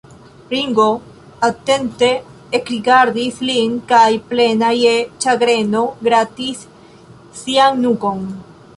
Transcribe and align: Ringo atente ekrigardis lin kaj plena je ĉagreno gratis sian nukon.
Ringo 0.51 0.85
atente 1.47 2.09
ekrigardis 2.61 3.37
lin 3.51 3.77
kaj 3.93 4.09
plena 4.33 4.73
je 4.79 4.97
ĉagreno 5.27 5.87
gratis 6.09 6.69
sian 7.45 7.83
nukon. 7.89 8.31